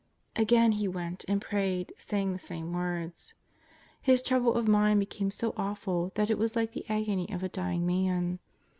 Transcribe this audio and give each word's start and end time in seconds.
Again 0.35 0.71
He 0.71 0.87
went 0.87 1.25
and 1.27 1.39
prayed 1.39 1.93
saying 1.99 2.33
the 2.33 2.39
same 2.39 2.73
words! 2.73 3.35
His 4.01 4.23
trouble 4.23 4.55
of 4.55 4.67
mind 4.67 4.99
became 4.99 5.29
so 5.29 5.53
awful 5.55 6.11
that 6.15 6.31
it 6.31 6.39
was 6.39 6.55
like 6.55 6.71
the 6.71 6.87
agony 6.89 7.31
of 7.31 7.43
a 7.43 7.49
dying 7.49 7.85
man. 7.85 8.39